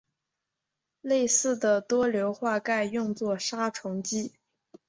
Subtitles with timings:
[1.01, 4.33] 类似的多硫化钙用作杀虫剂。